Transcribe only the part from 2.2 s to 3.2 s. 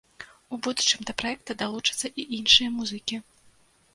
і іншыя музыкі.